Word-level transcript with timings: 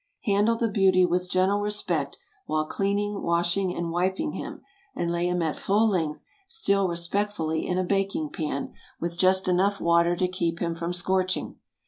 Handle 0.23 0.55
the 0.55 0.67
beauty 0.67 1.05
with 1.05 1.29
gentle 1.29 1.59
respect 1.59 2.17
while 2.47 2.65
cleaning, 2.65 3.21
washing, 3.21 3.75
and 3.75 3.91
wiping 3.91 4.31
him, 4.31 4.61
and 4.95 5.11
lay 5.11 5.27
him 5.27 5.43
at 5.43 5.55
full 5.55 5.87
length, 5.87 6.23
still 6.47 6.87
respectfully, 6.87 7.67
in 7.67 7.77
a 7.77 7.83
baking 7.83 8.31
pan, 8.31 8.73
with 8.99 9.15
just 9.15 9.47
enough 9.47 9.79
water 9.79 10.15
to 10.15 10.27
keep 10.27 10.57
him 10.57 10.73
from 10.73 10.91
scorching. 10.91 11.57